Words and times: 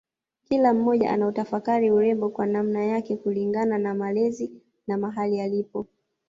Kila 0.49 0.73
mmoja 0.73 1.11
anautafakari 1.11 1.91
urembo 1.91 2.29
kwa 2.29 2.45
namna 2.45 2.83
yake 2.85 3.17
kulingana 3.17 3.77
na 3.77 3.93
malezi 3.93 4.51
na 4.87 4.97
mahali 4.97 5.41
alipo 5.41 5.85